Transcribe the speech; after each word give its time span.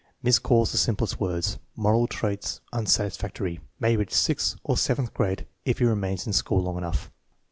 "Miscalls 0.23 0.71
the 0.71 0.79
simplest, 0.79 1.19
words." 1.19 1.59
Moral 1.75 2.07
traits 2.07 2.59
unsatisfactory. 2.73 3.59
May 3.79 3.95
reach 3.95 4.15
sixth 4.15 4.55
or 4.63 4.75
seventh 4.75 5.13
grade 5.13 5.45
if 5.63 5.77
he 5.77 5.85
remains 5.85 6.25
in 6.25 6.33
sch<x>l 6.33 6.59
long 6.63 6.79
enough. 6.79 7.11